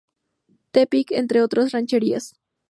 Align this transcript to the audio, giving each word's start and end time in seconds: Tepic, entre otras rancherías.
Tepic, 0.71 1.11
entre 1.11 1.43
otras 1.43 1.73
rancherías. 1.73 2.33